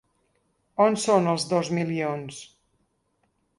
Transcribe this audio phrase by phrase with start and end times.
[0.85, 2.43] On són els dos milions?